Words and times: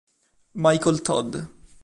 Michael 0.55 0.97
Todd 1.05 1.29